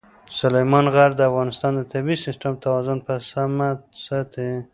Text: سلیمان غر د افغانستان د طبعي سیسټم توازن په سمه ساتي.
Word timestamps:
سلیمان 0.39 0.85
غر 0.93 1.11
د 1.15 1.21
افغانستان 1.29 1.71
د 1.75 1.81
طبعي 1.91 2.15
سیسټم 2.25 2.53
توازن 2.63 2.97
په 3.05 3.13
سمه 3.29 3.69
ساتي. 4.05 4.49